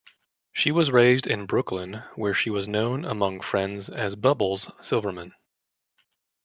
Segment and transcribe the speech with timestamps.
[0.51, 5.35] She was raised in Brooklyn, where she was known, among friends, as "Bubbles" Silverman.